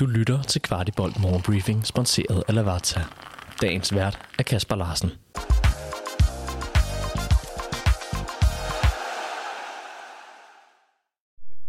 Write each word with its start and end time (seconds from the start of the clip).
Du 0.00 0.06
lytter 0.06 0.42
til 0.42 0.62
Kvartibolt 0.62 1.20
Morgenbriefing, 1.20 1.86
sponsoreret 1.86 2.42
af 2.48 2.54
Lavazza. 2.54 3.00
Dagens 3.60 3.94
vært 3.94 4.18
er 4.38 4.42
Kasper 4.42 4.76
Larsen. 4.76 5.10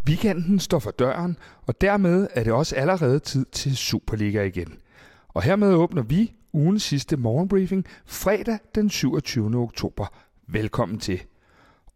Weekenden 0.07 0.59
står 0.59 0.79
for 0.79 0.91
døren, 0.91 1.37
og 1.67 1.81
dermed 1.81 2.27
er 2.33 2.43
det 2.43 2.53
også 2.53 2.75
allerede 2.75 3.19
tid 3.19 3.45
til 3.45 3.77
Superliga 3.77 4.44
igen. 4.44 4.80
Og 5.28 5.41
hermed 5.41 5.73
åbner 5.73 6.02
vi 6.02 6.34
ugens 6.54 6.84
sidste 6.84 7.18
morgenbriefing 7.18 7.86
fredag 8.05 8.59
den 8.75 8.89
27. 8.89 9.55
oktober. 9.55 10.05
Velkommen 10.48 11.00
til. 11.00 11.21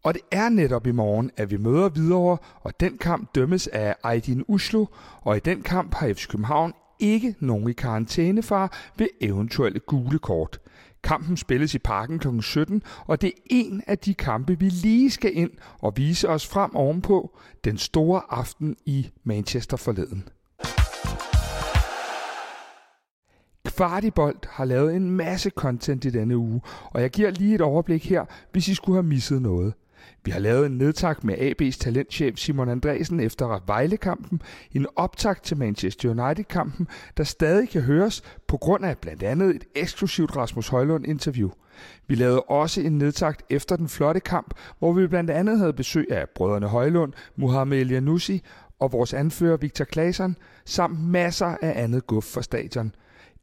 Og 0.04 0.14
det 0.14 0.22
er 0.30 0.48
netop 0.48 0.86
i 0.86 0.92
morgen, 0.92 1.30
at 1.36 1.50
vi 1.50 1.56
møder 1.56 1.88
videre, 1.88 2.38
og 2.60 2.80
den 2.80 2.98
kamp 2.98 3.34
dømmes 3.34 3.66
af 3.66 3.96
Aydin 4.04 4.44
Uslo, 4.48 4.86
og 5.20 5.36
i 5.36 5.40
den 5.40 5.62
kamp 5.62 5.94
har 5.94 6.12
FC 6.14 6.28
København 6.28 6.72
ikke 6.98 7.34
nogen 7.40 7.68
i 7.68 7.72
karantænefar 7.72 8.92
ved 8.98 9.08
eventuelle 9.20 9.80
gule 9.80 10.18
kort. 10.18 10.60
Kampen 11.02 11.36
spilles 11.36 11.74
i 11.74 11.78
parken 11.78 12.18
kl. 12.18 12.40
17, 12.40 12.82
og 13.06 13.20
det 13.20 13.28
er 13.28 13.42
en 13.50 13.82
af 13.86 13.98
de 13.98 14.14
kampe, 14.14 14.58
vi 14.58 14.68
lige 14.68 15.10
skal 15.10 15.36
ind 15.36 15.50
og 15.78 15.92
vise 15.96 16.28
os 16.28 16.46
frem 16.46 16.76
ovenpå 16.76 17.38
den 17.64 17.78
store 17.78 18.22
aften 18.30 18.76
i 18.86 19.10
Manchester 19.24 19.76
forleden. 19.76 20.28
Kvartibolt 23.82 24.46
har 24.50 24.64
lavet 24.64 24.96
en 24.96 25.10
masse 25.10 25.50
content 25.50 26.04
i 26.04 26.10
denne 26.10 26.36
uge, 26.36 26.60
og 26.90 27.02
jeg 27.02 27.10
giver 27.10 27.30
lige 27.30 27.54
et 27.54 27.60
overblik 27.60 28.10
her, 28.10 28.24
hvis 28.52 28.68
I 28.68 28.74
skulle 28.74 28.96
have 28.96 29.08
misset 29.08 29.42
noget. 29.42 29.74
Vi 30.24 30.30
har 30.30 30.40
lavet 30.40 30.66
en 30.66 30.78
nedtak 30.78 31.24
med 31.24 31.34
AB's 31.34 31.78
talentchef 31.78 32.38
Simon 32.38 32.68
Andresen 32.68 33.20
efter 33.20 33.62
Vejle-kampen, 33.66 34.42
en 34.72 34.86
optakt 34.96 35.44
til 35.44 35.56
Manchester 35.56 36.10
United-kampen, 36.10 36.88
der 37.16 37.24
stadig 37.24 37.68
kan 37.68 37.82
høres 37.82 38.22
på 38.48 38.56
grund 38.56 38.84
af 38.84 38.98
blandt 38.98 39.22
andet 39.22 39.56
et 39.56 39.64
eksklusivt 39.74 40.36
Rasmus 40.36 40.68
Højlund-interview. 40.68 41.50
Vi 42.06 42.14
lavede 42.14 42.40
også 42.40 42.80
en 42.80 42.98
nedtakt 42.98 43.42
efter 43.50 43.76
den 43.76 43.88
flotte 43.88 44.20
kamp, 44.20 44.54
hvor 44.78 44.92
vi 44.92 45.06
blandt 45.06 45.30
andet 45.30 45.58
havde 45.58 45.72
besøg 45.72 46.06
af 46.10 46.28
brødrene 46.34 46.68
Højlund, 46.68 47.12
Muhammed 47.36 47.78
Elianussi 47.78 48.42
og 48.78 48.92
vores 48.92 49.14
anfører 49.14 49.56
Victor 49.56 49.84
Claesson, 49.84 50.36
samt 50.64 51.00
masser 51.00 51.46
af 51.46 51.82
andet 51.82 52.06
guf 52.06 52.24
for 52.24 52.40
stadion. 52.40 52.94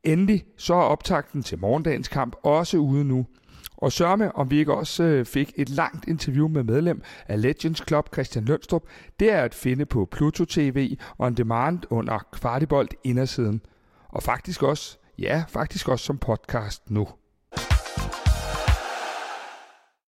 Endelig 0.03 0.45
så 0.57 0.73
er 0.73 0.81
optakten 0.81 1.43
til 1.43 1.59
morgendagens 1.59 2.07
kamp 2.07 2.35
også 2.43 2.77
ude 2.77 3.03
nu– 3.03 3.25
og 3.81 3.91
sørme, 3.91 4.35
om 4.35 4.51
vi 4.51 4.59
ikke 4.59 4.73
også 4.73 5.03
øh, 5.03 5.25
fik 5.25 5.53
et 5.55 5.69
langt 5.69 6.07
interview 6.07 6.47
med 6.47 6.63
medlem 6.63 7.01
af 7.27 7.41
Legends 7.41 7.83
Club 7.87 8.09
Christian 8.13 8.45
Lønstrup, 8.45 8.83
det 9.19 9.31
er 9.31 9.41
at 9.41 9.53
finde 9.53 9.85
på 9.85 10.07
Pluto 10.11 10.45
TV 10.45 10.97
on 11.19 11.33
demand 11.33 11.79
under 11.89 12.19
Kvartibolt 12.31 12.95
indersiden. 13.03 13.61
Og 14.09 14.23
faktisk 14.23 14.63
også, 14.63 14.97
ja, 15.19 15.43
faktisk 15.47 15.89
også 15.89 16.05
som 16.05 16.17
podcast 16.17 16.89
nu. 16.89 17.07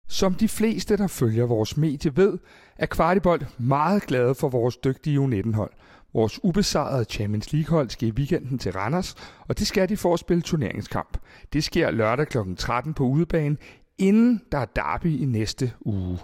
Som 0.09 0.35
de 0.35 0.49
fleste, 0.49 0.97
der 0.97 1.07
følger 1.07 1.47
vores 1.47 1.77
medie 1.77 2.17
ved, 2.17 2.39
er 2.77 2.87
Kvartibolt 2.87 3.61
meget 3.61 4.03
glade 4.03 4.35
for 4.35 4.49
vores 4.49 4.77
dygtige 4.77 5.19
U19-hold. 5.19 5.71
Vores 6.15 6.41
ubesejrede 6.45 7.05
Champions 7.05 7.53
League-hold 7.53 7.91
skal 7.91 8.09
i 8.09 8.13
weekenden 8.13 8.59
til 8.59 8.73
Randers, 8.73 9.15
og 9.49 9.59
det 9.59 9.67
skal 9.67 9.89
de 9.89 9.97
for 9.97 10.15
at 10.15 10.21
spille 10.21 10.43
turneringskamp. 10.43 11.19
Det 11.53 11.65
sker 11.65 11.91
lørdag 11.91 12.27
kl. 12.27 12.39
13 12.57 12.95
på 12.95 13.05
udebane, 13.05 13.57
inden 13.99 14.43
der 14.53 14.59
er 14.59 14.65
derby 14.65 15.21
i 15.21 15.25
næste 15.25 15.73
uge. 15.81 16.19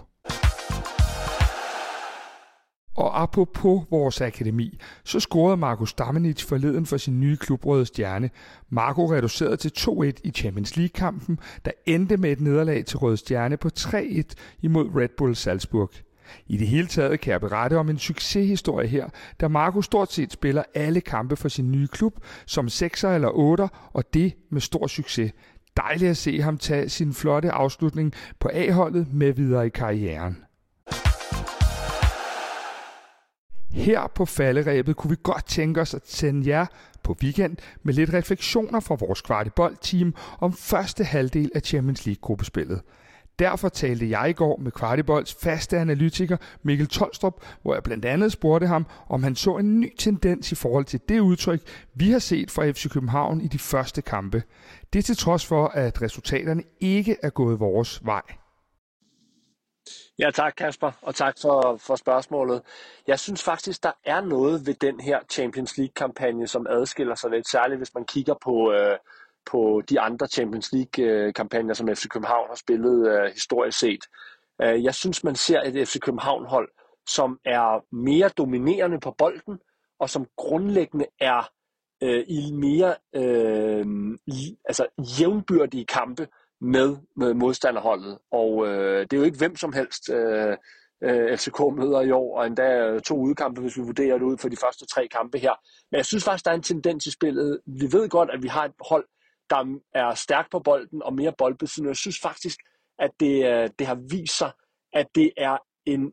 Og 2.95 3.21
apropos 3.21 3.83
vores 3.91 4.21
akademi, 4.21 4.79
så 5.03 5.19
scorede 5.19 5.57
Markus 5.57 5.93
Damenic 5.93 6.43
forleden 6.43 6.85
for 6.85 6.97
sin 6.97 7.19
nye 7.19 7.37
klubrøde 7.37 7.85
stjerne. 7.85 8.29
Marco 8.69 9.05
reducerede 9.05 9.57
til 9.57 9.71
2-1 9.77 10.21
i 10.23 10.31
Champions 10.31 10.77
League-kampen, 10.77 11.39
der 11.65 11.71
endte 11.85 12.17
med 12.17 12.31
et 12.31 12.41
nederlag 12.41 12.85
til 12.85 12.97
Røde 12.97 13.17
Stjerne 13.17 13.57
på 13.57 13.69
3-1 13.79 14.21
imod 14.61 14.95
Red 14.95 15.09
Bull 15.17 15.35
Salzburg. 15.35 15.91
I 16.47 16.57
det 16.57 16.67
hele 16.67 16.87
taget 16.87 17.19
kan 17.19 17.31
jeg 17.31 17.41
berette 17.41 17.77
om 17.77 17.89
en 17.89 17.99
succeshistorie 17.99 18.87
her, 18.87 19.09
da 19.41 19.47
Marco 19.47 19.81
stort 19.81 20.11
set 20.11 20.33
spiller 20.33 20.63
alle 20.73 21.01
kampe 21.01 21.35
for 21.35 21.49
sin 21.49 21.71
nye 21.71 21.87
klub 21.87 22.13
som 22.45 22.67
6'er 22.67 23.07
eller 23.07 23.57
8'er, 23.59 23.89
og 23.93 24.13
det 24.13 24.33
med 24.51 24.61
stor 24.61 24.87
succes. 24.87 25.31
Dejligt 25.77 26.09
at 26.09 26.17
se 26.17 26.41
ham 26.41 26.57
tage 26.57 26.89
sin 26.89 27.13
flotte 27.13 27.51
afslutning 27.51 28.13
på 28.39 28.49
A-holdet 28.53 29.13
med 29.13 29.33
videre 29.33 29.65
i 29.65 29.69
karrieren. 29.69 30.37
Her 33.71 34.11
på 34.15 34.25
falderæbet 34.25 34.95
kunne 34.95 35.09
vi 35.09 35.17
godt 35.23 35.45
tænke 35.45 35.81
os 35.81 35.93
at 35.93 36.01
sende 36.05 36.49
jer 36.49 36.65
på 37.03 37.17
weekend 37.23 37.57
med 37.83 37.93
lidt 37.93 38.13
refleksioner 38.13 38.79
fra 38.79 38.95
vores 38.95 39.21
kvartibold-team 39.21 40.13
om 40.39 40.53
første 40.53 41.03
halvdel 41.03 41.51
af 41.55 41.61
Champions 41.61 42.05
League-gruppespillet. 42.05 42.81
Derfor 43.39 43.69
talte 43.69 44.09
jeg 44.09 44.29
i 44.29 44.33
går 44.33 44.57
med 44.57 44.71
Kvartibolds 44.71 45.33
faste 45.33 45.77
analytiker 45.77 46.37
Mikkel 46.63 46.87
Tolstrup, 46.87 47.45
hvor 47.61 47.73
jeg 47.73 47.83
blandt 47.83 48.05
andet 48.05 48.31
spurgte 48.31 48.67
ham, 48.67 48.85
om 49.09 49.23
han 49.23 49.35
så 49.35 49.57
en 49.57 49.79
ny 49.79 49.95
tendens 49.97 50.51
i 50.51 50.55
forhold 50.55 50.85
til 50.85 50.99
det 51.09 51.19
udtryk, 51.19 51.61
vi 51.93 52.11
har 52.11 52.19
set 52.19 52.51
fra 52.51 52.71
FC 52.71 52.89
København 52.89 53.41
i 53.41 53.47
de 53.47 53.59
første 53.59 54.01
kampe. 54.01 54.43
Det 54.93 55.05
til 55.05 55.17
trods 55.17 55.45
for, 55.45 55.67
at 55.67 56.01
resultaterne 56.01 56.63
ikke 56.79 57.17
er 57.23 57.29
gået 57.29 57.59
vores 57.59 58.05
vej. 58.05 58.21
Ja, 60.19 60.31
tak 60.31 60.53
Kasper, 60.57 60.91
og 61.01 61.15
tak 61.15 61.35
for, 61.41 61.77
for 61.77 61.95
spørgsmålet. 61.95 62.61
Jeg 63.07 63.19
synes 63.19 63.43
faktisk, 63.43 63.83
der 63.83 63.91
er 64.05 64.21
noget 64.21 64.67
ved 64.67 64.73
den 64.73 64.99
her 64.99 65.19
Champions 65.29 65.77
League-kampagne, 65.77 66.47
som 66.47 66.67
adskiller 66.69 67.15
sig 67.15 67.31
lidt, 67.31 67.49
særligt 67.49 67.79
hvis 67.79 67.93
man 67.93 68.05
kigger 68.05 68.35
på, 68.43 68.71
øh, 68.71 68.97
på 69.51 69.81
de 69.89 69.99
andre 69.99 70.27
Champions 70.27 70.71
League-kampagner, 70.73 71.73
som 71.73 71.87
FC 71.95 72.07
København 72.07 72.47
har 72.47 72.55
spillet 72.55 73.11
øh, 73.11 73.31
historisk 73.33 73.79
set. 73.79 74.05
Øh, 74.61 74.83
jeg 74.83 74.95
synes, 74.95 75.23
man 75.23 75.35
ser 75.35 75.61
et 75.61 75.87
FC 75.87 75.99
København-hold, 75.99 76.69
som 77.09 77.39
er 77.45 77.95
mere 77.95 78.29
dominerende 78.29 78.99
på 78.99 79.11
bolden, 79.11 79.59
og 79.99 80.09
som 80.09 80.25
grundlæggende 80.37 81.05
er 81.19 81.49
øh, 82.03 82.23
i 82.27 82.51
mere 82.51 82.95
øh, 83.15 83.85
i, 84.27 84.57
altså 84.65 84.85
jævnbyrdige 85.19 85.85
kampe 85.85 86.27
med, 86.61 86.97
med 87.15 87.33
modstanderholdet. 87.33 88.17
Og 88.31 88.67
øh, 88.67 89.01
det 89.01 89.13
er 89.13 89.17
jo 89.17 89.23
ikke 89.23 89.37
hvem 89.37 89.55
som 89.55 89.73
helst, 89.73 90.09
øh, 90.09 90.57
øh, 91.03 91.37
FCK 91.37 91.59
møder 91.77 92.01
i 92.01 92.11
år, 92.11 92.39
og 92.39 92.47
endda 92.47 92.87
øh, 92.87 93.01
to 93.01 93.17
udkampe, 93.17 93.61
hvis 93.61 93.77
vi 93.77 93.81
vurderer 93.81 94.17
det 94.17 94.25
ud 94.25 94.37
for 94.37 94.49
de 94.49 94.57
første 94.57 94.85
tre 94.85 95.07
kampe 95.07 95.37
her. 95.37 95.53
Men 95.91 95.97
jeg 95.97 96.05
synes 96.05 96.23
faktisk, 96.23 96.45
der 96.45 96.51
er 96.51 96.55
en 96.55 96.61
tendens 96.61 97.05
i 97.05 97.11
spillet. 97.11 97.59
Vi 97.65 97.87
ved 97.91 98.09
godt, 98.09 98.29
at 98.29 98.43
vi 98.43 98.47
har 98.47 98.65
et 98.65 98.71
hold, 98.89 99.05
der 99.49 99.79
er 99.93 100.13
stærk 100.13 100.51
på 100.51 100.59
bolden 100.59 101.03
og 101.03 101.13
mere 101.13 101.33
boldbesiddende. 101.37 101.89
Jeg 101.89 101.97
synes 101.97 102.19
faktisk, 102.19 102.59
at 102.99 103.11
det, 103.19 103.45
øh, 103.45 103.69
det 103.79 103.87
har 103.87 103.99
vist 104.09 104.37
sig, 104.37 104.51
at 104.93 105.07
det 105.15 105.31
er 105.37 105.57
en 105.85 106.11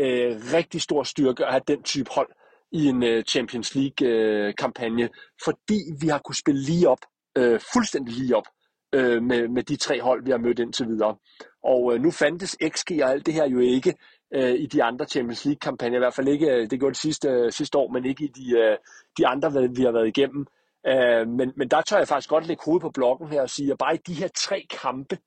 øh, 0.00 0.36
rigtig 0.52 0.82
stor 0.82 1.02
styrke 1.02 1.46
at 1.46 1.52
have 1.52 1.62
den 1.68 1.82
type 1.82 2.10
hold 2.10 2.28
i 2.72 2.86
en 2.86 3.02
øh, 3.02 3.24
Champions 3.24 3.74
League-kampagne, 3.74 5.02
øh, 5.02 5.10
fordi 5.44 5.80
vi 6.00 6.08
har 6.08 6.18
kunnet 6.18 6.38
spille 6.38 6.62
lige 6.62 6.88
op, 6.88 7.00
øh, 7.38 7.60
fuldstændig 7.72 8.14
lige 8.14 8.36
op, 8.36 8.46
øh, 8.92 9.22
med, 9.22 9.48
med 9.48 9.62
de 9.62 9.76
tre 9.76 10.00
hold, 10.00 10.24
vi 10.24 10.30
har 10.30 10.38
mødt 10.38 10.58
indtil 10.58 10.88
videre. 10.88 11.16
Og 11.64 11.94
øh, 11.94 12.00
nu 12.00 12.10
fandtes 12.10 12.56
XG 12.68 12.90
og 13.02 13.10
alt 13.10 13.26
det 13.26 13.34
her 13.34 13.48
jo 13.48 13.58
ikke 13.58 13.94
øh, 14.34 14.54
i 14.54 14.66
de 14.66 14.82
andre 14.82 15.04
Champions 15.04 15.44
League-kampagner, 15.44 15.96
i 15.96 15.98
hvert 15.98 16.14
fald 16.14 16.28
ikke, 16.28 16.46
øh, 16.46 16.70
det 16.70 16.78
gjorde 16.78 16.92
det 16.92 17.00
sidste, 17.00 17.28
øh, 17.28 17.52
sidste 17.52 17.78
år, 17.78 17.92
men 17.92 18.04
ikke 18.04 18.24
i 18.24 18.28
de, 18.28 18.58
øh, 18.58 18.76
de 19.18 19.26
andre, 19.26 19.52
vi 19.76 19.82
har 19.82 19.92
været 19.92 20.08
igennem. 20.08 20.46
Øh, 20.86 21.28
men, 21.28 21.52
men 21.56 21.68
der 21.68 21.82
tør 21.82 21.98
jeg 21.98 22.08
faktisk 22.08 22.28
godt 22.28 22.46
lægge 22.46 22.62
hovedet 22.64 22.82
på 22.82 22.90
blokken 22.90 23.28
her 23.28 23.42
og 23.42 23.50
sige, 23.50 23.72
at 23.72 23.78
bare 23.78 23.94
i 23.94 24.00
de 24.06 24.14
her 24.14 24.28
tre 24.36 24.66
kampe, 24.70 25.18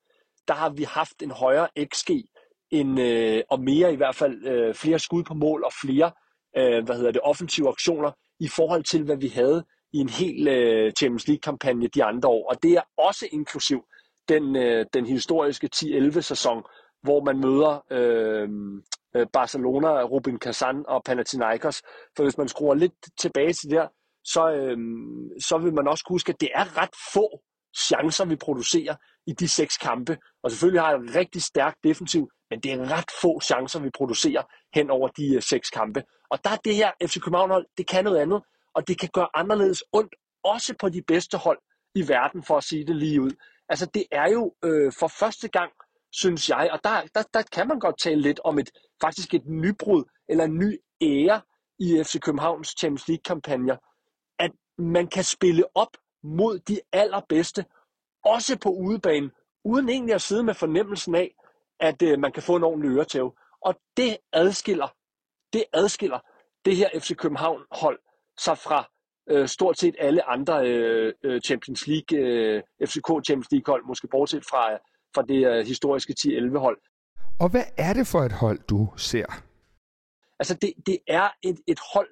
der 0.48 0.54
har 0.54 0.70
vi 0.70 0.84
haft 0.84 1.24
en 1.24 1.32
højere 1.32 1.68
XG, 1.96 2.10
end, 2.72 3.00
øh, 3.02 3.44
og 3.50 3.62
mere 3.62 3.94
i 3.94 3.96
hvert 3.96 4.16
fald 4.16 4.48
øh, 4.48 4.74
flere 4.76 5.00
skud 5.00 5.24
på 5.24 5.34
mål 5.34 5.64
og 5.64 5.72
flere 5.82 6.12
øh, 6.58 6.86
hvad 6.86 6.96
hedder 6.96 7.12
det, 7.12 7.22
offensive 7.24 7.70
aktioner 7.70 8.12
i 8.40 8.48
forhold 8.48 8.84
til, 8.84 9.04
hvad 9.04 9.18
vi 9.18 9.28
havde 9.28 9.66
i 9.94 9.98
en 9.98 10.10
hel 10.10 10.48
øh, 10.48 10.92
Champions 10.92 11.28
League-kampagne 11.28 11.88
de 11.88 12.04
andre 12.04 12.30
år. 12.30 12.50
Og 12.50 12.64
det 12.64 12.72
er 12.72 12.82
også 12.98 13.28
inklusiv 13.32 13.84
den, 14.30 14.56
øh, 14.56 14.86
den 14.94 15.06
historiske 15.06 15.70
10-11 15.76 16.22
sæson, 16.22 16.64
hvor 17.04 17.24
man 17.24 17.38
møder 17.38 17.84
øh, 17.92 18.50
øh, 19.16 19.28
Barcelona, 19.34 20.04
Rubin 20.04 20.40
Kazan 20.40 20.86
og 20.88 21.04
Panathinaikos. 21.04 21.82
For 22.16 22.24
hvis 22.24 22.38
man 22.38 22.48
skruer 22.48 22.76
lidt 22.76 22.94
tilbage 23.20 23.54
til 23.54 23.70
der, 23.70 23.88
så, 24.34 24.52
øhm, 24.52 25.30
så 25.40 25.58
vil 25.58 25.74
man 25.74 25.88
også 25.88 26.04
huske, 26.10 26.30
at 26.30 26.42
det 26.42 26.50
er 26.56 26.78
ret 26.82 26.96
få 27.14 27.42
chancer, 27.78 28.26
vi 28.26 28.36
producerer 28.36 28.96
i 29.28 29.34
de 29.34 29.48
seks 29.48 29.78
kampe. 29.78 30.18
Og 30.44 30.52
selvfølgelig 30.52 30.82
har 30.82 30.90
jeg 30.90 31.00
en 31.00 31.16
rigtig 31.16 31.42
stærk 31.44 31.76
defensiv, 31.84 32.30
men 32.50 32.60
det 32.60 32.72
er 32.72 32.92
ret 32.98 33.12
få 33.22 33.42
chancer, 33.42 33.80
vi 33.80 33.90
producerer 33.90 34.44
hen 34.76 34.90
over 34.90 35.08
de 35.08 35.36
øh, 35.36 35.42
seks 35.42 35.70
kampe. 35.70 36.04
Og 36.30 36.40
der 36.44 36.50
er 36.50 36.56
det 36.56 36.76
her 36.76 36.92
FC 37.06 37.20
København 37.20 37.50
hold, 37.50 37.66
det 37.78 37.88
kan 37.88 38.04
noget 38.04 38.18
andet, 38.18 38.42
og 38.76 38.88
det 38.88 39.00
kan 39.00 39.10
gøre 39.14 39.28
anderledes 39.34 39.84
ondt, 39.94 40.16
også 40.44 40.74
på 40.80 40.90
de 40.90 41.02
bedste 41.08 41.38
hold 41.38 41.60
i 41.96 42.08
verden, 42.08 42.44
for 42.44 42.58
at 42.58 42.64
sige 42.64 42.88
det 42.88 42.96
lige 42.96 43.22
ud. 43.22 43.32
Altså 43.70 43.86
det 43.86 44.06
er 44.12 44.32
jo 44.32 44.54
øh, 44.64 44.92
for 45.00 45.08
første 45.08 45.48
gang, 45.48 45.72
synes 46.12 46.50
jeg, 46.50 46.70
og 46.72 46.80
der, 46.84 47.02
der, 47.16 47.24
der 47.34 47.44
kan 47.52 47.68
man 47.68 47.80
godt 47.80 48.00
tale 48.00 48.22
lidt 48.22 48.40
om 48.44 48.60
et 48.60 48.70
faktisk 49.02 49.34
et 49.34 49.46
nybrud, 49.46 50.04
eller 50.30 50.44
en 50.44 50.58
ny 50.58 50.78
ære 51.02 51.42
i 51.80 52.04
FC 52.04 52.20
Københavns 52.20 52.70
Champions 52.80 53.08
League-kampagner, 53.08 53.78
man 54.80 55.08
kan 55.08 55.24
spille 55.24 55.64
op 55.76 55.98
mod 56.24 56.60
de 56.60 56.80
allerbedste, 56.94 57.66
også 58.26 58.60
på 58.60 58.70
udebane, 58.70 59.32
uden 59.64 59.90
egentlig 59.90 60.16
at 60.16 60.22
sidde 60.22 60.44
med 60.44 60.54
fornemmelsen 60.54 61.16
af, 61.16 61.36
at 61.80 62.02
øh, 62.02 62.20
man 62.20 62.32
kan 62.32 62.44
få 62.44 62.56
en 62.56 62.64
ordentlig 62.64 62.98
øretæv. 62.98 63.38
Og 63.62 63.76
det 63.98 64.18
adskiller, 64.34 64.88
det 65.54 65.64
adskiller 65.74 66.20
det 66.66 66.76
her 66.76 66.90
FC 67.00 67.16
København 67.16 67.62
hold 67.72 68.00
sig 68.40 68.58
fra 68.58 68.90
øh, 69.30 69.48
stort 69.48 69.80
set 69.80 69.96
alle 70.00 70.30
andre 70.30 70.68
øh, 70.68 71.14
øh 71.24 71.42
Champions 71.42 71.88
League, 71.88 72.20
øh, 72.20 72.64
FCK 72.86 73.08
Champions 73.26 73.52
League 73.52 73.74
hold, 73.74 73.86
måske 73.86 74.08
bortset 74.08 74.44
fra, 74.46 74.74
fra 75.16 75.22
det 75.22 75.48
øh, 75.48 75.66
historiske 75.68 76.16
10-11 76.20 76.58
hold. 76.58 76.78
Og 77.40 77.50
hvad 77.50 77.64
er 77.78 77.94
det 77.94 78.08
for 78.08 78.20
et 78.20 78.32
hold, 78.32 78.60
du 78.70 78.90
ser? 78.98 79.26
Altså 80.40 80.54
det, 80.54 80.74
det 80.86 80.98
er 81.08 81.30
et, 81.44 81.60
et 81.68 81.80
hold, 81.94 82.10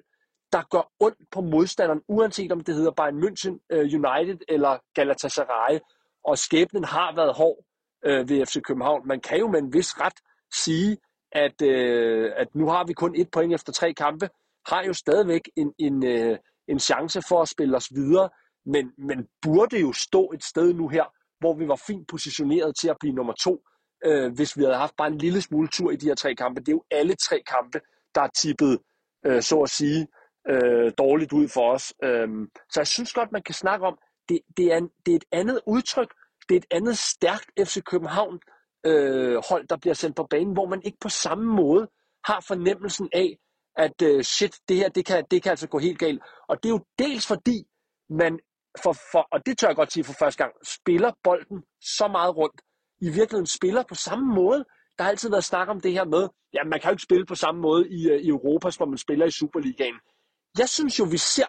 der 0.52 0.62
gør 0.70 0.92
ondt 1.00 1.18
på 1.30 1.40
modstanderen, 1.40 2.02
uanset 2.08 2.52
om 2.52 2.60
det 2.60 2.74
hedder 2.74 2.90
Bayern 2.90 3.22
München, 3.24 3.66
øh, 3.70 3.80
United 3.80 4.38
eller 4.48 4.78
Galatasaray. 4.94 5.78
Og 6.24 6.38
skæbnen 6.38 6.84
har 6.84 7.14
været 7.14 7.34
hård 7.34 7.64
øh, 8.04 8.28
ved 8.28 8.46
FC 8.46 8.60
København. 8.62 9.08
Man 9.08 9.20
kan 9.20 9.38
jo 9.38 9.48
med 9.48 9.58
en 9.58 9.72
vis 9.72 10.00
ret 10.00 10.18
sige, 10.64 10.98
at, 11.32 11.62
øh, 11.62 12.32
at 12.36 12.54
nu 12.54 12.68
har 12.68 12.84
vi 12.86 12.92
kun 12.92 13.14
et 13.16 13.30
point 13.30 13.54
efter 13.54 13.72
tre 13.72 13.92
kampe, 13.92 14.28
har 14.66 14.82
jo 14.82 14.92
stadigvæk 14.92 15.40
en, 15.56 15.72
en, 15.78 16.06
øh, 16.06 16.38
en 16.68 16.78
chance 16.78 17.22
for 17.28 17.42
at 17.42 17.48
spille 17.48 17.76
os 17.76 17.94
videre, 17.94 18.28
men, 18.66 18.92
men 18.98 19.26
burde 19.42 19.80
jo 19.80 19.92
stå 19.92 20.30
et 20.34 20.44
sted 20.44 20.74
nu 20.74 20.88
her, 20.88 21.04
hvor 21.40 21.54
vi 21.54 21.68
var 21.68 21.82
fint 21.86 22.08
positioneret 22.08 22.76
til 22.76 22.88
at 22.88 22.96
blive 23.00 23.14
nummer 23.14 23.32
to, 23.32 23.62
øh, 24.04 24.32
hvis 24.34 24.56
vi 24.56 24.62
havde 24.62 24.76
haft 24.76 24.96
bare 24.96 25.08
en 25.08 25.18
lille 25.18 25.42
smule 25.42 25.68
tur 25.68 25.90
i 25.90 25.96
de 25.96 26.06
her 26.06 26.14
tre 26.14 26.34
kampe. 26.34 26.60
Det 26.60 26.68
er 26.68 26.72
jo 26.72 26.84
alle 26.90 27.14
tre 27.14 27.42
kampe, 27.46 27.80
der 28.14 28.20
er 28.20 28.28
tippet, 28.28 28.78
øh, 29.26 29.42
så 29.42 29.60
at 29.60 29.70
sige, 29.70 30.06
øh, 30.48 30.92
dårligt 30.98 31.32
ud 31.32 31.48
for 31.48 31.72
os. 31.72 31.94
Øhm, 32.04 32.48
så 32.72 32.80
jeg 32.80 32.86
synes 32.86 33.12
godt, 33.12 33.32
man 33.32 33.42
kan 33.42 33.54
snakke 33.54 33.86
om, 33.86 33.98
det, 34.28 34.40
det, 34.56 34.72
er, 34.72 34.76
en, 34.76 34.90
det 35.06 35.12
er 35.12 35.16
et 35.16 35.24
andet 35.32 35.60
udtryk, 35.66 36.14
det 36.48 36.54
er 36.54 36.58
et 36.58 36.66
andet 36.70 36.98
stærkt 36.98 37.50
FC 37.58 37.82
København 37.82 38.40
øh, 38.86 39.42
hold, 39.50 39.68
der 39.68 39.76
bliver 39.76 39.94
sendt 39.94 40.16
på 40.16 40.26
banen, 40.30 40.52
hvor 40.52 40.66
man 40.66 40.82
ikke 40.84 40.98
på 41.00 41.08
samme 41.08 41.44
måde 41.44 41.88
har 42.24 42.44
fornemmelsen 42.48 43.08
af, 43.12 43.38
at 43.76 44.02
øh, 44.02 44.22
shit, 44.22 44.54
det 44.68 44.76
her, 44.76 44.88
det 44.88 45.06
kan, 45.06 45.24
det 45.30 45.42
kan 45.42 45.50
altså 45.50 45.68
gå 45.68 45.78
helt 45.78 45.98
galt. 45.98 46.22
Og 46.48 46.62
det 46.62 46.68
er 46.68 46.72
jo 46.72 46.84
dels 46.98 47.26
fordi, 47.26 47.66
man, 48.10 48.38
for, 48.82 48.92
for, 49.12 49.28
og 49.32 49.46
det 49.46 49.58
tør 49.58 49.68
jeg 49.68 49.76
godt 49.76 49.92
sige 49.92 50.04
for 50.04 50.12
første 50.18 50.44
gang, 50.44 50.52
spiller 50.64 51.12
bolden 51.22 51.62
så 51.80 52.08
meget 52.08 52.36
rundt. 52.36 52.60
I 53.00 53.08
virkeligheden 53.08 53.46
spiller 53.46 53.82
på 53.88 53.94
samme 53.94 54.34
måde. 54.34 54.64
Der 54.98 55.04
har 55.04 55.10
altid 55.10 55.30
været 55.30 55.44
snak 55.44 55.68
om 55.68 55.80
det 55.80 55.92
her 55.92 56.04
med, 56.04 56.28
ja, 56.54 56.64
man 56.64 56.80
kan 56.80 56.88
jo 56.88 56.92
ikke 56.92 57.02
spille 57.02 57.26
på 57.26 57.34
samme 57.34 57.60
måde 57.60 57.88
i, 57.88 58.08
øh, 58.10 58.20
i 58.20 58.28
Europa, 58.28 58.70
som 58.70 58.88
man 58.88 58.98
spiller 58.98 59.26
i 59.26 59.30
Superligaen. 59.30 59.94
Jeg 60.58 60.68
synes 60.68 60.98
jo, 60.98 61.04
vi 61.04 61.18
ser 61.18 61.46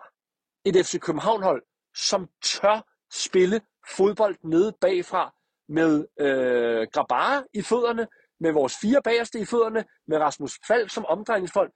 et 0.66 0.86
FC 0.86 1.00
København-hold, 1.00 1.64
som 1.96 2.30
tør 2.44 2.82
spille 3.14 3.62
fodbold 3.98 4.36
nede 4.44 4.74
bagfra 4.82 5.36
med 5.70 6.06
øh, 6.20 6.88
Grabara 6.94 7.44
i 7.54 7.62
fødderne, 7.62 8.08
med 8.40 8.52
vores 8.52 8.76
fire 8.82 9.02
bagerste 9.04 9.40
i 9.40 9.46
fødderne, 9.46 9.86
med 10.08 10.18
Rasmus 10.18 10.60
Falk 10.68 10.92
som 10.92 11.06
omdrejningspunkt, 11.06 11.74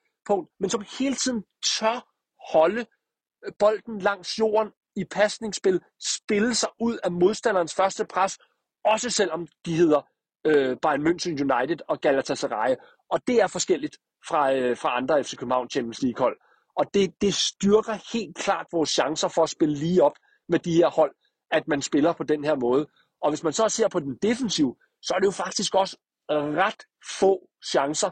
men 0.60 0.70
som 0.70 0.86
hele 1.00 1.16
tiden 1.16 1.44
tør 1.80 2.08
holde 2.54 2.86
øh, 3.46 3.52
bolden 3.60 4.00
langs 4.00 4.40
jorden 4.40 4.72
i 4.96 5.04
pasningsspil, 5.06 5.82
spille 6.18 6.56
sig 6.56 6.70
ud 6.80 6.98
af 7.04 7.12
modstanderens 7.12 7.76
første 7.76 8.06
pres, 8.06 8.40
også 8.86 9.10
selvom 9.10 9.48
de 9.66 9.76
hedder 9.76 10.02
øh, 10.46 10.78
Bayern 10.82 11.08
München 11.08 11.30
United 11.30 11.78
og 11.88 12.02
Galatasaray. 12.02 12.76
Og 13.10 13.28
det 13.28 13.42
er 13.42 13.48
forskelligt 13.48 13.98
fra, 14.28 14.54
øh, 14.54 14.78
fra 14.78 14.98
andre 14.98 15.24
FC 15.24 15.36
København 15.38 15.70
Champions 15.70 16.02
League 16.02 16.24
hold. 16.24 16.38
Og 16.76 16.86
det, 16.94 17.22
det 17.22 17.34
styrker 17.34 18.14
helt 18.14 18.38
klart 18.38 18.68
vores 18.72 18.90
chancer 18.90 19.28
for 19.28 19.44
at 19.44 19.50
spille 19.50 19.76
lige 19.76 20.04
op 20.04 20.18
med 20.50 20.60
de 20.60 20.74
her 20.74 20.90
hold, 20.90 21.16
at 21.52 21.68
man 21.68 21.82
spiller 21.82 22.14
på 22.14 22.24
den 22.24 22.44
her 22.44 22.56
måde. 22.56 22.88
Og 23.22 23.32
hvis 23.32 23.44
man 23.44 23.54
så 23.54 23.70
ser 23.70 23.88
på 23.88 24.00
den 24.00 24.18
defensiv, 24.22 24.78
så 25.02 25.14
er 25.16 25.20
det 25.20 25.26
jo 25.26 25.32
faktisk 25.32 25.76
også 25.76 25.98
ret 26.30 26.84
få 27.20 27.50
chancer, 27.72 28.10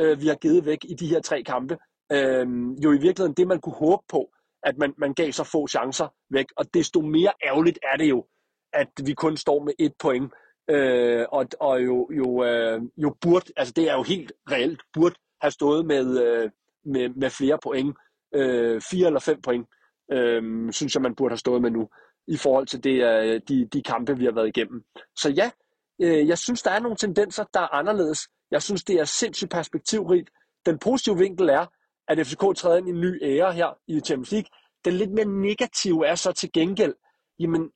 øh, 0.00 0.20
vi 0.20 0.26
har 0.26 0.34
givet 0.34 0.66
væk 0.66 0.78
i 0.84 0.94
de 0.94 1.06
her 1.06 1.20
tre 1.20 1.42
kampe. 1.42 1.78
Øh, 2.12 2.46
jo 2.84 2.92
i 2.92 2.98
virkeligheden 2.98 3.34
det, 3.34 3.46
man 3.48 3.60
kunne 3.60 3.74
håbe 3.74 4.02
på, 4.08 4.30
at 4.62 4.78
man, 4.78 4.94
man 4.98 5.14
gav 5.14 5.32
så 5.32 5.44
få 5.44 5.66
chancer 5.66 6.08
væk. 6.30 6.46
Og 6.56 6.74
desto 6.74 7.00
mere 7.00 7.32
ærgerligt 7.44 7.78
er 7.92 7.96
det 7.96 8.08
jo, 8.10 8.26
at 8.72 8.88
vi 9.04 9.14
kun 9.14 9.36
står 9.36 9.64
med 9.64 9.72
et 9.78 9.92
point. 9.98 10.32
Øh, 10.70 11.26
og 11.32 11.46
og 11.60 11.84
jo, 11.84 12.08
jo, 12.10 12.44
øh, 12.44 12.82
jo 12.96 13.16
burde, 13.20 13.52
altså 13.56 13.72
det 13.76 13.90
er 13.90 13.94
jo 13.94 14.02
helt 14.02 14.32
reelt, 14.50 14.82
burde 14.92 15.14
have 15.40 15.50
stået 15.50 15.86
med, 15.86 16.22
øh, 16.26 16.50
med, 16.84 17.08
med 17.08 17.30
flere 17.30 17.58
point. 17.62 17.96
Øh, 18.34 18.80
fire 18.80 19.06
eller 19.06 19.20
fem 19.20 19.40
point, 19.42 19.66
øh, 20.12 20.72
synes 20.72 20.94
jeg, 20.94 21.02
man 21.02 21.14
burde 21.14 21.32
have 21.32 21.38
stået 21.38 21.62
med 21.62 21.70
nu, 21.70 21.88
i 22.28 22.36
forhold 22.36 22.66
til 22.66 22.84
det, 22.84 23.04
øh, 23.04 23.40
de, 23.48 23.68
de 23.72 23.82
kampe, 23.82 24.18
vi 24.18 24.24
har 24.24 24.32
været 24.32 24.48
igennem. 24.48 24.82
Så 25.16 25.30
ja, 25.30 25.50
øh, 26.02 26.28
jeg 26.28 26.38
synes, 26.38 26.62
der 26.62 26.70
er 26.70 26.80
nogle 26.80 26.96
tendenser, 26.96 27.44
der 27.54 27.60
er 27.60 27.74
anderledes. 27.74 28.28
Jeg 28.50 28.62
synes, 28.62 28.84
det 28.84 28.96
er 28.96 29.04
sindssygt 29.04 29.50
perspektivrigt. 29.50 30.30
Den 30.66 30.78
positive 30.78 31.18
vinkel 31.18 31.48
er, 31.48 31.66
at 32.08 32.26
FCK 32.26 32.56
træder 32.56 32.76
ind 32.76 32.88
i 32.88 32.90
en 32.90 33.00
ny 33.00 33.22
ære 33.22 33.52
her 33.52 33.78
i 33.88 34.00
Champions 34.00 34.32
League. 34.32 34.48
Den 34.84 34.94
lidt 34.94 35.10
mere 35.10 35.24
negative 35.24 36.06
er 36.06 36.14
så 36.14 36.32
til 36.32 36.52
gengæld, 36.52 36.94
jamen, 37.38 37.70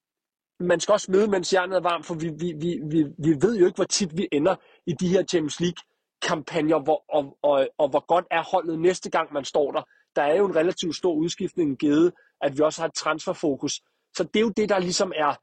man 0.60 0.80
skal 0.80 0.92
også 0.92 1.10
møde, 1.10 1.28
mens 1.28 1.52
jernet 1.54 1.76
er 1.76 1.80
varmt, 1.80 2.06
for 2.06 2.14
vi, 2.14 2.30
vi, 2.38 2.52
vi, 2.60 2.80
vi, 2.90 3.04
vi 3.18 3.36
ved 3.42 3.56
jo 3.56 3.66
ikke, 3.66 3.76
hvor 3.76 3.84
tit 3.84 4.16
vi 4.16 4.28
ender 4.32 4.56
i 4.86 4.92
de 4.92 5.08
her 5.08 5.22
Champions 5.22 5.60
League 5.60 5.82
kampagner, 6.22 6.78
hvor, 6.78 7.04
og, 7.08 7.38
og, 7.42 7.68
og 7.78 7.88
hvor 7.88 8.06
godt 8.06 8.26
er 8.30 8.42
holdet 8.42 8.78
næste 8.78 9.10
gang, 9.10 9.32
man 9.32 9.44
står 9.44 9.72
der. 9.72 9.82
Der 10.16 10.22
er 10.22 10.36
jo 10.36 10.46
en 10.46 10.56
relativt 10.56 10.96
stor 10.96 11.12
udskiftning 11.12 11.78
givet, 11.78 12.12
at 12.40 12.58
vi 12.58 12.62
også 12.62 12.80
har 12.80 12.88
et 12.88 12.94
transferfokus. 12.94 13.72
Så 14.16 14.24
det 14.24 14.36
er 14.36 14.40
jo 14.40 14.52
det, 14.56 14.68
der 14.68 14.78
ligesom 14.78 15.12
er, 15.16 15.34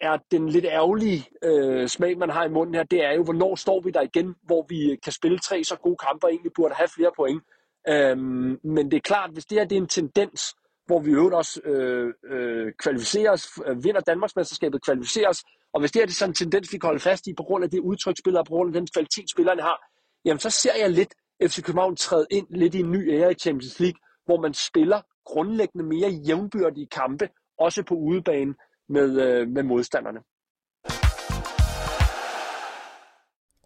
er 0.00 0.18
den 0.30 0.48
lidt 0.48 0.64
ærgerlige 0.64 1.28
øh, 1.44 1.88
smag, 1.88 2.18
man 2.18 2.30
har 2.30 2.44
i 2.44 2.48
munden 2.48 2.74
her, 2.74 2.82
det 2.82 3.04
er 3.04 3.12
jo, 3.12 3.24
hvornår 3.24 3.54
står 3.54 3.80
vi 3.80 3.90
der 3.90 4.00
igen, 4.00 4.34
hvor 4.42 4.66
vi 4.68 4.90
øh, 4.90 4.98
kan 5.04 5.12
spille 5.12 5.38
tre 5.38 5.64
så 5.64 5.76
gode 5.76 5.96
kampe 5.96 6.26
og 6.26 6.30
egentlig 6.30 6.52
burde 6.54 6.74
have 6.74 6.88
flere 6.88 7.10
point. 7.16 7.42
Øhm, 7.88 8.60
men 8.64 8.90
det 8.90 8.96
er 8.96 9.00
klart, 9.00 9.30
hvis 9.32 9.44
det 9.44 9.58
her 9.58 9.64
det 9.64 9.76
er 9.76 9.80
en 9.80 9.88
tendens, 9.88 10.54
hvor 10.86 11.00
vi 11.00 11.10
øvrigt 11.10 11.34
også 11.34 11.60
øh, 11.64 12.14
øh, 12.30 12.72
kvalificerer 12.78 13.32
os, 13.32 13.48
øh, 13.66 13.84
vinder 13.84 14.00
Danmarksmesterskabet, 14.00 14.84
kvalificerer 14.84 15.28
os, 15.28 15.42
og 15.72 15.80
hvis 15.80 15.92
det 15.92 16.00
her 16.00 16.06
det 16.06 16.12
er 16.12 16.16
sådan 16.16 16.30
en 16.30 16.34
tendens, 16.34 16.72
vi 16.72 16.78
kan 16.78 16.86
holde 16.86 17.00
fast 17.00 17.26
i, 17.26 17.34
på 17.34 17.42
grund 17.42 17.64
af 17.64 17.70
det 17.70 17.80
udtryksspillere, 17.80 18.40
og 18.42 18.46
på 18.46 18.54
grund 18.54 18.68
af 18.68 18.80
den 18.80 18.88
kvalitet, 18.94 19.30
spillerne 19.30 19.62
har, 19.62 19.91
jamen 20.24 20.40
så 20.40 20.50
ser 20.50 20.76
jeg 20.80 20.90
lidt 20.90 21.14
FC 21.42 21.62
København 21.62 21.96
træde 21.96 22.26
ind 22.30 22.46
lidt 22.50 22.74
i 22.74 22.78
en 22.80 22.90
ny 22.90 23.12
ære 23.12 23.32
i 23.32 23.34
Champions 23.34 23.80
League, 23.80 24.00
hvor 24.24 24.40
man 24.40 24.54
spiller 24.54 25.00
grundlæggende 25.24 25.84
mere 25.86 26.10
jævnbyrdige 26.10 26.86
kampe, 26.86 27.28
også 27.58 27.82
på 27.82 27.94
udebane 27.94 28.54
med, 28.88 29.20
øh, 29.20 29.48
med 29.48 29.62
modstanderne. 29.62 30.20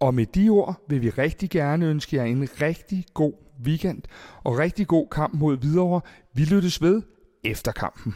Og 0.01 0.13
med 0.13 0.25
de 0.25 0.49
ord 0.49 0.75
vil 0.89 1.01
vi 1.01 1.09
rigtig 1.09 1.49
gerne 1.49 1.85
ønske 1.85 2.15
jer 2.15 2.23
en 2.23 2.49
rigtig 2.61 3.05
god 3.13 3.33
weekend 3.65 4.01
og 4.43 4.57
rigtig 4.57 4.87
god 4.87 5.07
kamp 5.11 5.33
mod 5.33 5.57
Hvidovre. 5.57 6.01
Vi 6.33 6.43
lyttes 6.43 6.81
ved 6.81 7.01
efter 7.43 7.71
kampen. 7.71 8.13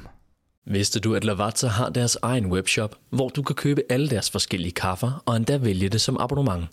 Vidste 0.65 0.99
du, 0.99 1.15
at 1.15 1.23
Lavazza 1.23 1.67
har 1.67 1.89
deres 1.89 2.17
egen 2.21 2.51
webshop, 2.51 2.95
hvor 3.09 3.29
du 3.29 3.43
kan 3.43 3.55
købe 3.55 3.81
alle 3.89 4.09
deres 4.09 4.31
forskellige 4.31 4.71
kaffer 4.71 5.23
og 5.25 5.35
endda 5.35 5.57
vælge 5.57 5.89
det 5.89 6.01
som 6.01 6.17
abonnement? 6.19 6.65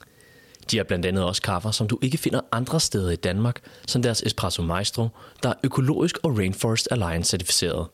De 0.70 0.76
har 0.76 0.84
blandt 0.84 1.06
andet 1.06 1.24
også 1.24 1.42
kaffer, 1.42 1.70
som 1.70 1.88
du 1.88 1.98
ikke 2.02 2.18
finder 2.18 2.40
andre 2.52 2.80
steder 2.80 3.10
i 3.10 3.16
Danmark, 3.16 3.60
som 3.86 4.02
deres 4.02 4.22
Espresso 4.22 4.62
Maestro, 4.62 5.08
der 5.42 5.48
er 5.48 5.54
økologisk 5.64 6.18
og 6.22 6.38
Rainforest 6.38 6.88
Alliance 6.90 7.30
certificeret. 7.30 7.86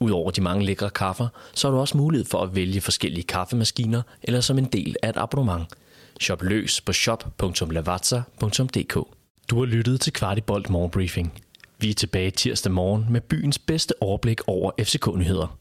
Udover 0.00 0.30
de 0.30 0.40
mange 0.40 0.64
lækre 0.64 0.90
kaffer, 0.90 1.28
så 1.54 1.68
har 1.68 1.74
du 1.74 1.80
også 1.80 1.96
mulighed 1.96 2.26
for 2.26 2.42
at 2.42 2.54
vælge 2.54 2.80
forskellige 2.80 3.24
kaffemaskiner 3.24 4.02
eller 4.22 4.40
som 4.40 4.58
en 4.58 4.64
del 4.64 4.96
af 5.02 5.08
et 5.08 5.16
abonnement. 5.16 5.66
Shop 6.20 6.42
løs 6.42 6.80
på 6.80 6.92
shop.lavazza.dk 6.92 8.94
Du 9.50 9.58
har 9.58 9.64
lyttet 9.64 10.00
til 10.00 10.12
Kvartibolt 10.12 10.70
Morgenbriefing. 10.70 11.42
Vi 11.78 11.90
er 11.90 11.94
tilbage 11.94 12.30
tirsdag 12.30 12.72
morgen 12.72 13.06
med 13.10 13.20
byens 13.20 13.58
bedste 13.58 13.94
overblik 14.00 14.40
over 14.46 14.70
FCK-nyheder. 14.80 15.58